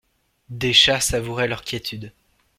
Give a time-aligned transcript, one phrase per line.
[0.49, 2.11] Des chats savouraient leur quiétude.